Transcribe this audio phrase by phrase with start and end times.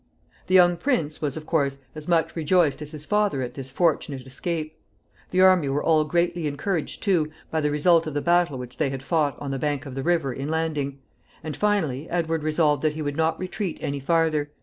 [0.47, 4.25] The young prince was, of course, as much rejoiced as his father at this fortunate
[4.25, 4.75] escape.
[5.29, 8.89] The army were all greatly encouraged, too, by the result of the battle which they
[8.89, 10.97] had fought on the bank of the river in landing;
[11.43, 14.49] and, finally, Edward resolved that he would not retreat any farther.